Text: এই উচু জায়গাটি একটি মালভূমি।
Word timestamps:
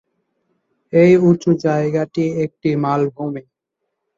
এই 0.93 1.13
উচু 1.29 1.51
জায়গাটি 1.65 2.23
একটি 2.45 2.69
মালভূমি। 2.75 3.43